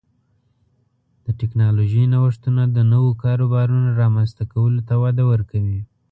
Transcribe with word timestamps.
د 1.25 1.27
ټکنالوژۍ 1.39 2.03
نوښتونه 2.13 2.63
د 2.75 2.77
نوو 2.93 3.11
کاروبارونو 3.23 3.89
رامنځته 4.01 4.43
کولو 4.53 4.79
ته 4.87 4.93
وده 5.03 5.23
ورکوي. 5.31 5.79